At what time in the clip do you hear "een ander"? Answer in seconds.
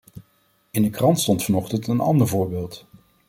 1.87-2.27